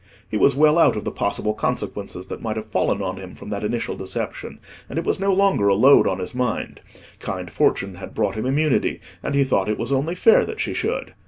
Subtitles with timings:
[0.27, 3.51] He was well out of the possible consequences that might have fallen on him from
[3.51, 4.57] that initial deception,
[4.89, 6.81] and it was no longer a load on his mind;
[7.19, 10.73] kind fortune had brought him immunity, and he thought it was only fair that she
[10.73, 11.13] should.